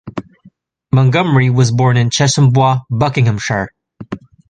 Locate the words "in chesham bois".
1.95-2.79